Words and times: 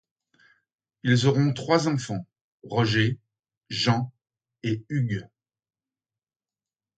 Ils 1.03 1.27
auront 1.27 1.53
trois 1.53 1.87
enfants, 1.87 2.25
Roger, 2.63 3.19
Jean 3.69 4.11
et 4.63 4.83
Hugues. 4.89 5.29